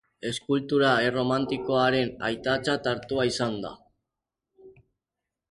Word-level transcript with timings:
Eskultura 0.27 0.93
erromantikoaren 1.09 2.09
aitatzat 2.31 2.91
hartua 2.93 3.27
izan 3.33 3.61
da. 3.67 3.73